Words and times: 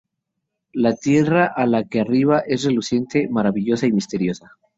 La 0.73 0.95
tierra 0.95 1.45
a 1.45 1.67
la 1.67 1.83
que 1.83 1.99
arriba 1.99 2.39
es 2.39 2.63
reluciente, 2.63 3.27
maravillosa 3.29 3.85
y 3.85 3.91
misteriosa. 3.91 4.53